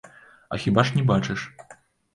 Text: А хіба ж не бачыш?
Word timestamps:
А 0.53 0.57
хіба 0.63 0.85
ж 0.89 0.95
не 0.97 1.03
бачыш? 1.13 1.47